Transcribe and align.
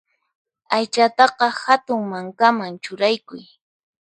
Aychataqa 0.75 1.47
hatun 1.61 2.01
mankaman 2.11 2.73
churaykuy. 2.83 3.43